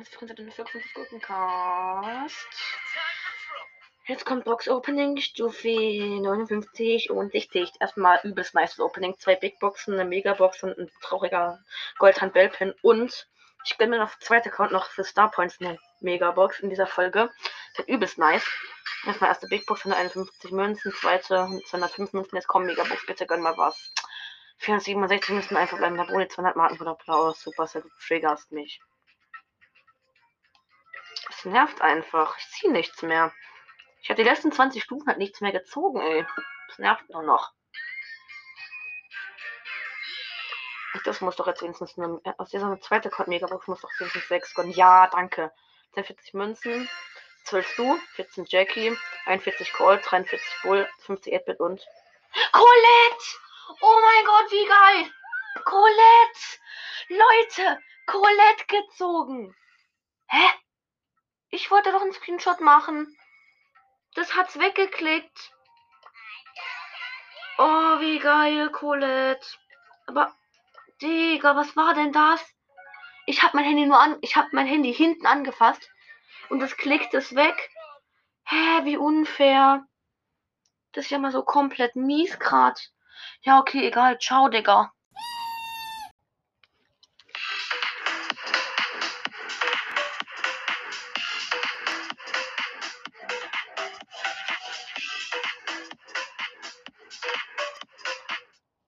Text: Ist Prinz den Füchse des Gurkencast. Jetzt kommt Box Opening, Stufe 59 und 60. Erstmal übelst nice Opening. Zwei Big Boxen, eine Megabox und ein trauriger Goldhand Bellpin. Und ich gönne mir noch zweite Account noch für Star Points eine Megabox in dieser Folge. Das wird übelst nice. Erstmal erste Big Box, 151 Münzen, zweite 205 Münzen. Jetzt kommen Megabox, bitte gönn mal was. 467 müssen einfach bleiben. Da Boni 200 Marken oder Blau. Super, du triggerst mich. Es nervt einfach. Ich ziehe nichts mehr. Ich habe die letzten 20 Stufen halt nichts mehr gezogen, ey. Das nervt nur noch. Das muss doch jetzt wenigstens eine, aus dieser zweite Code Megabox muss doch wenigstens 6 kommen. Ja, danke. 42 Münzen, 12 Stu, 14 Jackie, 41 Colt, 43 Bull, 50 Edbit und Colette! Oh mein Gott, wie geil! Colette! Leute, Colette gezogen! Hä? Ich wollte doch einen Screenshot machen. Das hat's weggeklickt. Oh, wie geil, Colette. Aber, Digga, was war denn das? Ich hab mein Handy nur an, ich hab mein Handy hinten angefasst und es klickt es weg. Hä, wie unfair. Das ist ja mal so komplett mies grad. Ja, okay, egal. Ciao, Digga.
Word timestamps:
Ist 0.00 0.16
Prinz 0.16 0.34
den 0.34 0.50
Füchse 0.50 0.78
des 0.78 0.94
Gurkencast. 0.94 2.48
Jetzt 4.06 4.24
kommt 4.24 4.44
Box 4.44 4.66
Opening, 4.66 5.18
Stufe 5.18 5.68
59 5.68 7.10
und 7.10 7.32
60. 7.32 7.72
Erstmal 7.80 8.18
übelst 8.22 8.54
nice 8.54 8.80
Opening. 8.80 9.18
Zwei 9.18 9.36
Big 9.36 9.58
Boxen, 9.58 9.94
eine 9.94 10.06
Megabox 10.06 10.62
und 10.62 10.78
ein 10.78 10.90
trauriger 11.02 11.58
Goldhand 11.98 12.32
Bellpin. 12.32 12.72
Und 12.80 13.28
ich 13.66 13.76
gönne 13.76 13.90
mir 13.90 14.02
noch 14.02 14.18
zweite 14.20 14.48
Account 14.48 14.72
noch 14.72 14.86
für 14.86 15.04
Star 15.04 15.30
Points 15.30 15.60
eine 15.60 15.78
Megabox 16.00 16.60
in 16.60 16.70
dieser 16.70 16.86
Folge. 16.86 17.30
Das 17.70 17.78
wird 17.78 17.88
übelst 17.88 18.16
nice. 18.16 18.48
Erstmal 19.06 19.28
erste 19.28 19.48
Big 19.48 19.66
Box, 19.66 19.84
151 19.84 20.50
Münzen, 20.50 20.92
zweite 20.92 21.46
205 21.66 22.14
Münzen. 22.14 22.36
Jetzt 22.36 22.48
kommen 22.48 22.66
Megabox, 22.66 23.04
bitte 23.06 23.26
gönn 23.26 23.42
mal 23.42 23.56
was. 23.58 23.92
467 24.60 25.34
müssen 25.34 25.56
einfach 25.56 25.78
bleiben. 25.78 25.96
Da 25.96 26.04
Boni 26.04 26.28
200 26.28 26.54
Marken 26.54 26.80
oder 26.80 26.94
Blau. 26.94 27.32
Super, 27.32 27.66
du 27.66 27.88
triggerst 28.06 28.52
mich. 28.52 28.80
Es 31.30 31.44
nervt 31.46 31.80
einfach. 31.80 32.36
Ich 32.38 32.46
ziehe 32.50 32.72
nichts 32.72 33.02
mehr. 33.02 33.32
Ich 34.02 34.10
habe 34.10 34.22
die 34.22 34.28
letzten 34.28 34.52
20 34.52 34.82
Stufen 34.82 35.08
halt 35.08 35.18
nichts 35.18 35.40
mehr 35.40 35.52
gezogen, 35.52 36.00
ey. 36.00 36.26
Das 36.68 36.78
nervt 36.78 37.08
nur 37.08 37.22
noch. 37.22 37.52
Das 41.04 41.20
muss 41.20 41.36
doch 41.36 41.46
jetzt 41.46 41.62
wenigstens 41.62 41.96
eine, 41.96 42.20
aus 42.36 42.50
dieser 42.50 42.78
zweite 42.80 43.10
Code 43.10 43.30
Megabox 43.30 43.66
muss 43.66 43.80
doch 43.80 43.90
wenigstens 43.98 44.28
6 44.28 44.54
kommen. 44.54 44.70
Ja, 44.72 45.06
danke. 45.06 45.52
42 45.94 46.34
Münzen, 46.34 46.88
12 47.44 47.66
Stu, 47.66 47.98
14 48.14 48.44
Jackie, 48.48 48.96
41 49.24 49.72
Colt, 49.72 50.02
43 50.04 50.62
Bull, 50.62 50.88
50 51.06 51.32
Edbit 51.32 51.60
und 51.60 51.84
Colette! 52.52 53.49
Oh 53.80 54.00
mein 54.02 54.24
Gott, 54.24 54.50
wie 54.50 54.66
geil! 54.66 55.12
Colette! 55.64 56.58
Leute, 57.08 57.82
Colette 58.06 58.66
gezogen! 58.66 59.56
Hä? 60.28 60.48
Ich 61.50 61.70
wollte 61.70 61.92
doch 61.92 62.02
einen 62.02 62.12
Screenshot 62.12 62.60
machen. 62.60 63.16
Das 64.14 64.34
hat's 64.34 64.58
weggeklickt. 64.58 65.52
Oh, 67.58 68.00
wie 68.00 68.18
geil, 68.18 68.70
Colette. 68.70 69.46
Aber, 70.06 70.34
Digga, 71.00 71.54
was 71.54 71.76
war 71.76 71.94
denn 71.94 72.12
das? 72.12 72.44
Ich 73.26 73.42
hab 73.42 73.54
mein 73.54 73.64
Handy 73.64 73.86
nur 73.86 74.00
an, 74.00 74.18
ich 74.22 74.34
hab 74.34 74.52
mein 74.52 74.66
Handy 74.66 74.92
hinten 74.92 75.26
angefasst 75.26 75.88
und 76.48 76.60
es 76.62 76.76
klickt 76.76 77.14
es 77.14 77.34
weg. 77.34 77.70
Hä, 78.44 78.84
wie 78.84 78.96
unfair. 78.96 79.86
Das 80.92 81.04
ist 81.04 81.10
ja 81.10 81.18
mal 81.18 81.30
so 81.30 81.44
komplett 81.44 81.94
mies 81.94 82.38
grad. 82.38 82.90
Ja, 83.42 83.58
okay, 83.60 83.86
egal. 83.86 84.18
Ciao, 84.18 84.48
Digga. 84.48 84.92